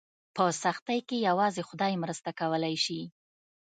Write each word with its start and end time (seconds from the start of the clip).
په 0.35 0.43
سختۍ 0.63 0.99
کې 1.07 1.17
یوازې 1.27 1.61
خدای 1.69 1.93
مرسته 2.03 2.29
کولی 2.39 2.75
شي. 2.85 3.01